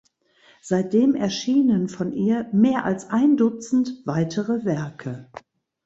Seitdem 0.63 1.13
erschienen 1.13 1.87
von 1.87 2.11
ihr 2.11 2.49
mehr 2.53 2.85
als 2.85 3.11
ein 3.11 3.37
Dutzend 3.37 4.01
weitere 4.07 4.65
Werke. 4.65 5.29